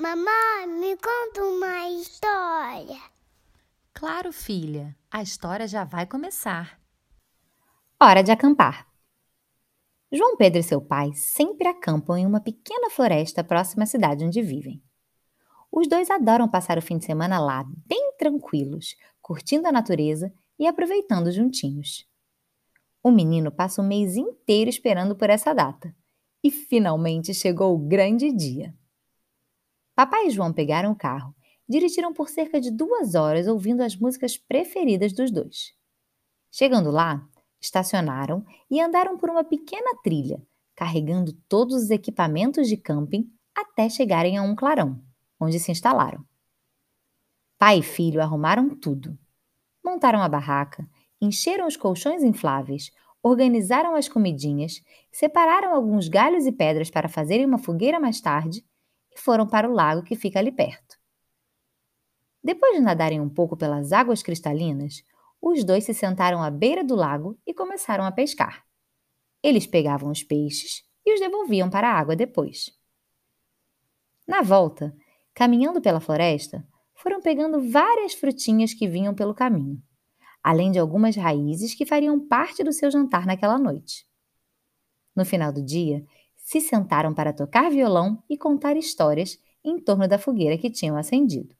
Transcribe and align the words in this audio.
Mamãe, 0.00 0.66
me 0.66 0.96
conta 0.96 1.44
uma 1.44 1.90
história. 1.90 2.98
Claro, 3.92 4.32
filha, 4.32 4.96
a 5.10 5.20
história 5.20 5.68
já 5.68 5.84
vai 5.84 6.06
começar. 6.06 6.80
Hora 8.00 8.22
de 8.22 8.32
acampar. 8.32 8.88
João 10.10 10.38
Pedro 10.38 10.58
e 10.58 10.62
seu 10.62 10.80
pai 10.80 11.12
sempre 11.12 11.68
acampam 11.68 12.16
em 12.16 12.24
uma 12.24 12.40
pequena 12.40 12.88
floresta 12.88 13.44
próxima 13.44 13.82
à 13.82 13.86
cidade 13.86 14.24
onde 14.24 14.40
vivem. 14.40 14.82
Os 15.70 15.86
dois 15.86 16.08
adoram 16.08 16.48
passar 16.48 16.78
o 16.78 16.82
fim 16.82 16.96
de 16.96 17.04
semana 17.04 17.38
lá, 17.38 17.62
bem 17.86 18.14
tranquilos, 18.16 18.96
curtindo 19.20 19.68
a 19.68 19.72
natureza 19.72 20.32
e 20.58 20.66
aproveitando 20.66 21.30
juntinhos. 21.30 22.08
O 23.02 23.10
menino 23.10 23.52
passa 23.52 23.82
o 23.82 23.84
mês 23.84 24.16
inteiro 24.16 24.70
esperando 24.70 25.14
por 25.14 25.28
essa 25.28 25.52
data. 25.52 25.94
E 26.42 26.50
finalmente 26.50 27.34
chegou 27.34 27.74
o 27.74 27.78
grande 27.78 28.32
dia. 28.32 28.74
Papai 30.00 30.28
e 30.28 30.30
João 30.30 30.50
pegaram 30.50 30.92
o 30.92 30.96
carro, 30.96 31.34
dirigiram 31.68 32.14
por 32.14 32.30
cerca 32.30 32.58
de 32.58 32.70
duas 32.70 33.14
horas 33.14 33.46
ouvindo 33.46 33.82
as 33.82 33.94
músicas 33.94 34.34
preferidas 34.34 35.12
dos 35.12 35.30
dois. 35.30 35.74
Chegando 36.50 36.90
lá, 36.90 37.22
estacionaram 37.60 38.42
e 38.70 38.80
andaram 38.80 39.18
por 39.18 39.28
uma 39.28 39.44
pequena 39.44 39.94
trilha, 40.02 40.42
carregando 40.74 41.34
todos 41.46 41.74
os 41.82 41.90
equipamentos 41.90 42.66
de 42.66 42.78
camping 42.78 43.30
até 43.54 43.90
chegarem 43.90 44.38
a 44.38 44.42
um 44.42 44.56
clarão, 44.56 44.98
onde 45.38 45.60
se 45.60 45.70
instalaram. 45.70 46.24
Pai 47.58 47.80
e 47.80 47.82
filho 47.82 48.22
arrumaram 48.22 48.70
tudo. 48.70 49.18
Montaram 49.84 50.22
a 50.22 50.28
barraca, 50.30 50.88
encheram 51.20 51.66
os 51.66 51.76
colchões 51.76 52.22
infláveis, 52.22 52.90
organizaram 53.22 53.94
as 53.94 54.08
comidinhas, 54.08 54.82
separaram 55.12 55.74
alguns 55.74 56.08
galhos 56.08 56.46
e 56.46 56.52
pedras 56.52 56.88
para 56.88 57.06
fazerem 57.06 57.44
uma 57.44 57.58
fogueira 57.58 58.00
mais 58.00 58.18
tarde 58.18 58.64
e 59.12 59.20
foram 59.20 59.46
para 59.46 59.68
o 59.68 59.72
lago 59.72 60.02
que 60.02 60.16
fica 60.16 60.38
ali 60.38 60.52
perto. 60.52 60.98
Depois 62.42 62.74
de 62.74 62.80
nadarem 62.80 63.20
um 63.20 63.28
pouco 63.28 63.56
pelas 63.56 63.92
águas 63.92 64.22
cristalinas, 64.22 65.02
os 65.40 65.64
dois 65.64 65.84
se 65.84 65.94
sentaram 65.94 66.42
à 66.42 66.50
beira 66.50 66.82
do 66.84 66.94
lago 66.94 67.38
e 67.46 67.52
começaram 67.52 68.04
a 68.04 68.12
pescar. 68.12 68.64
Eles 69.42 69.66
pegavam 69.66 70.10
os 70.10 70.22
peixes 70.22 70.84
e 71.04 71.14
os 71.14 71.20
devolviam 71.20 71.68
para 71.68 71.88
a 71.88 71.98
água 71.98 72.14
depois. 72.14 72.70
Na 74.26 74.42
volta, 74.42 74.94
caminhando 75.34 75.80
pela 75.80 76.00
floresta, 76.00 76.66
foram 76.94 77.20
pegando 77.20 77.70
várias 77.70 78.14
frutinhas 78.14 78.74
que 78.74 78.86
vinham 78.86 79.14
pelo 79.14 79.34
caminho 79.34 79.82
além 80.42 80.70
de 80.70 80.78
algumas 80.78 81.16
raízes 81.16 81.74
que 81.74 81.86
fariam 81.86 82.18
parte 82.18 82.64
do 82.64 82.72
seu 82.72 82.90
jantar 82.90 83.26
naquela 83.26 83.58
noite. 83.58 84.06
No 85.14 85.24
final 85.24 85.52
do 85.52 85.62
dia, 85.62 86.04
se 86.50 86.60
sentaram 86.60 87.14
para 87.14 87.32
tocar 87.32 87.70
violão 87.70 88.20
e 88.28 88.36
contar 88.36 88.76
histórias 88.76 89.38
em 89.62 89.78
torno 89.78 90.08
da 90.08 90.18
fogueira 90.18 90.58
que 90.58 90.68
tinham 90.68 90.96
acendido. 90.96 91.54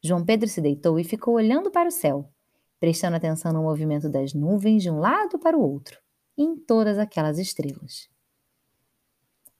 João 0.00 0.24
Pedro 0.24 0.48
se 0.48 0.60
deitou 0.60 1.00
e 1.00 1.02
ficou 1.02 1.34
olhando 1.34 1.68
para 1.68 1.88
o 1.88 1.90
céu, 1.90 2.30
prestando 2.78 3.16
atenção 3.16 3.52
no 3.52 3.64
movimento 3.64 4.08
das 4.08 4.32
nuvens 4.32 4.84
de 4.84 4.88
um 4.88 5.00
lado 5.00 5.36
para 5.36 5.58
o 5.58 5.60
outro 5.60 5.98
e 6.38 6.44
em 6.44 6.54
todas 6.54 6.96
aquelas 6.96 7.40
estrelas. 7.40 8.08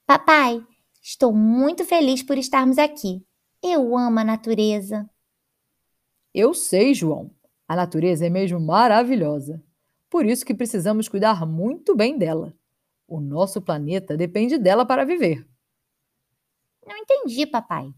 Papai, 0.07 0.65
estou 1.03 1.35
muito 1.35 1.85
feliz 1.85 2.23
por 2.23 2.39
estarmos 2.39 2.79
aqui. 2.79 3.27
Eu 3.61 3.99
amo 3.99 4.21
a 4.21 4.25
natureza. 4.25 5.11
Eu 6.33 6.55
sei, 6.55 6.95
João. 6.95 7.29
A 7.67 7.75
natureza 7.75 8.25
é 8.25 8.31
mesmo 8.31 8.61
maravilhosa. 8.61 9.61
Por 10.09 10.25
isso 10.25 10.47
que 10.47 10.55
precisamos 10.55 11.09
cuidar 11.09 11.45
muito 11.45 11.97
bem 11.97 12.17
dela. 12.17 12.55
O 13.07 13.21
nosso 13.21 13.63
planeta 13.63 14.17
depende 14.17 14.59
dela 14.59 14.85
para 14.85 15.05
viver. 15.05 15.47
Não 16.85 16.97
entendi, 16.97 17.47
papai. 17.47 17.93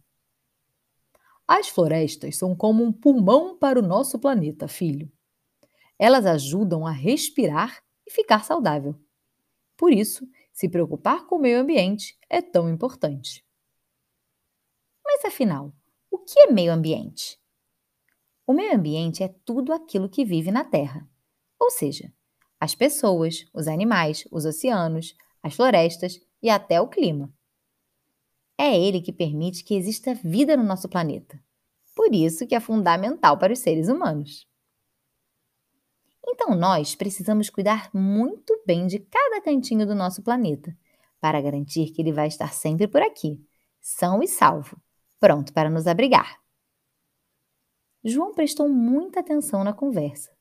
As 1.47 1.69
florestas 1.69 2.37
são 2.37 2.55
como 2.55 2.85
um 2.85 2.93
pulmão 2.93 3.57
para 3.57 3.79
o 3.79 3.83
nosso 3.83 4.19
planeta, 4.19 4.69
filho. 4.69 5.11
Elas 5.99 6.27
ajudam 6.27 6.87
a 6.87 6.91
respirar 6.91 7.83
e 8.07 8.11
ficar 8.11 8.45
saudável. 8.45 8.95
Por 9.77 9.93
isso, 9.93 10.29
se 10.53 10.69
preocupar 10.69 11.27
com 11.27 11.37
o 11.37 11.41
meio 11.41 11.61
ambiente 11.61 12.19
é 12.29 12.43
tão 12.43 12.69
importante. 12.69 13.45
Mas 15.05 15.25
afinal, 15.25 15.73
o 16.11 16.19
que 16.19 16.39
é 16.41 16.53
meio 16.53 16.73
ambiente? 16.73 17.41
O 18.47 18.53
meio 18.53 18.75
ambiente 18.75 19.23
é 19.23 19.29
tudo 19.45 19.73
aquilo 19.73 20.09
que 20.09 20.25
vive 20.25 20.51
na 20.51 20.65
Terra, 20.65 21.09
ou 21.59 21.71
seja, 21.71 22.13
as 22.61 22.75
pessoas, 22.75 23.47
os 23.55 23.69
animais, 23.69 24.25
os 24.31 24.45
oceanos, 24.45 25.15
as 25.43 25.55
florestas 25.55 26.21
e 26.43 26.51
até 26.51 26.81
o 26.81 26.89
clima. 26.89 27.33
É 28.57 28.77
ele 28.77 29.01
que 29.01 29.13
permite 29.13 29.63
que 29.63 29.75
exista 29.75 30.15
vida 30.15 30.57
no 30.57 30.65
nosso 30.65 30.89
planeta. 30.89 31.41
Por 31.95 32.13
isso 32.13 32.47
que 32.47 32.55
é 32.55 32.61
fundamental 32.61 33.39
para 33.39 33.53
os 33.53 33.61
seres 33.61 33.89
humanos. 33.89 34.47
Então 36.27 36.55
nós 36.55 36.95
precisamos 36.95 37.49
cuidar 37.49 37.91
muito 37.95 38.61
bem 38.67 38.87
de 38.87 38.99
cada 38.99 39.41
cantinho 39.41 39.87
do 39.87 39.95
nosso 39.95 40.23
planeta, 40.23 40.77
para 41.21 41.41
garantir 41.41 41.91
que 41.91 42.03
ele 42.03 42.13
vai 42.13 42.29
estar 42.29 42.53
sempre 42.53 42.87
por 42.87 43.03
aqui, 43.03 43.41
são 43.81 44.23
e 44.23 44.29
salvo, 44.29 44.81
pronto 45.19 45.53
para 45.53 45.71
nos 45.71 45.87
abrigar. 45.87 46.39
João 48.05 48.35
prestou 48.35 48.69
muita 48.69 49.21
atenção 49.21 49.65
na 49.65 49.73
conversa 49.73 50.38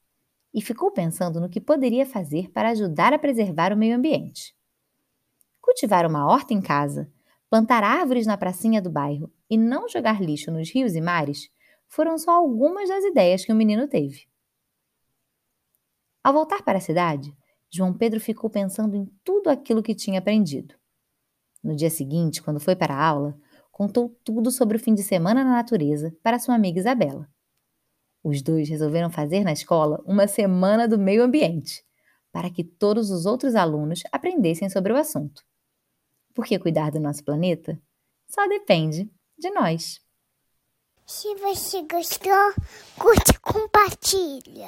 e 0.54 0.62
ficou 0.62 0.92
pensando 0.92 1.40
no 1.40 1.50
que 1.50 1.62
poderia 1.62 2.06
fazer 2.06 2.50
para 2.52 2.70
ajudar 2.70 3.14
a 3.14 3.20
preservar 3.20 3.74
o 3.74 3.78
meio 3.78 3.96
ambiente. 3.96 4.56
Cultivar 5.62 6.06
uma 6.06 6.26
horta 6.26 6.54
em 6.54 6.62
casa, 6.62 7.12
plantar 7.50 7.84
árvores 7.84 8.26
na 8.26 8.38
pracinha 8.38 8.82
do 8.82 8.90
bairro 8.90 9.32
e 9.50 9.58
não 9.58 9.88
jogar 9.88 10.22
lixo 10.22 10.52
nos 10.52 10.70
rios 10.70 10.96
e 10.96 11.02
mares 11.02 11.50
foram 11.88 12.18
só 12.18 12.32
algumas 12.32 12.90
das 12.90 13.04
ideias 13.04 13.46
que 13.46 13.52
o 13.52 13.56
menino 13.56 13.88
teve. 13.88 14.28
Ao 16.24 16.34
voltar 16.34 16.62
para 16.64 16.78
a 16.78 16.82
cidade, 16.82 17.34
João 17.70 17.94
Pedro 17.94 18.20
ficou 18.20 18.50
pensando 18.50 18.96
em 18.96 19.06
tudo 19.24 19.50
aquilo 19.50 19.84
que 19.84 19.96
tinha 19.96 20.20
aprendido. 20.20 20.76
No 21.64 21.76
dia 21.76 21.90
seguinte, 21.90 22.42
quando 22.42 22.60
foi 22.60 22.76
para 22.76 22.94
a 22.94 23.06
aula, 23.06 23.38
contou 23.72 24.10
tudo 24.24 24.52
sobre 24.52 24.78
o 24.78 24.80
fim 24.80 24.94
de 24.94 25.04
semana 25.04 25.44
na 25.44 25.52
natureza 25.52 26.16
para 26.24 26.40
sua 26.40 26.56
amiga 26.56 26.80
Isabela. 26.80 27.30
Os 28.28 28.42
dois 28.42 28.68
resolveram 28.68 29.10
fazer 29.10 29.46
na 29.46 29.54
escola 29.54 30.04
uma 30.06 30.28
semana 30.28 30.86
do 30.86 31.00
meio 31.00 31.24
ambiente, 31.24 31.82
para 32.30 32.50
que 32.50 32.62
todos 32.62 33.10
os 33.10 33.26
outros 33.26 33.56
alunos 33.56 34.04
aprendessem 34.12 34.70
sobre 34.70 34.92
o 34.92 34.98
assunto. 34.98 35.42
Porque 36.34 36.60
cuidar 36.60 36.92
do 36.92 37.00
nosso 37.00 37.24
planeta 37.24 37.82
só 38.28 38.46
depende 38.50 39.10
de 39.40 39.50
nós. 39.52 40.02
Se 41.06 41.34
você 41.36 41.84
gostou, 41.84 42.54
curte 43.00 43.32
e 43.32 43.40
compartilha. 43.40 44.66